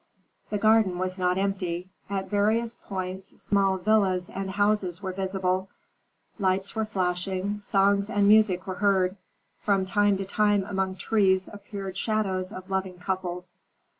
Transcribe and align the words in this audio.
The 0.49 0.57
garden 0.57 0.97
was 0.97 1.19
not 1.19 1.37
empty. 1.37 1.87
At 2.09 2.27
various 2.27 2.75
points 2.87 3.39
small 3.39 3.77
villas 3.77 4.31
and 4.31 4.49
houses 4.49 4.99
were 4.99 5.13
visible, 5.13 5.69
lights 6.39 6.73
were 6.73 6.85
flashing, 6.85 7.61
songs 7.61 8.09
and 8.09 8.27
music 8.27 8.65
were 8.65 8.73
heard. 8.81 9.15
From 9.59 9.85
time 9.85 10.17
to 10.17 10.25
time 10.25 10.63
among 10.63 10.95
trees 10.95 11.47
appeared 11.53 11.97
shadows 11.97 12.51
of 12.51 12.67
loving 12.71 12.97
couples. 12.97 13.57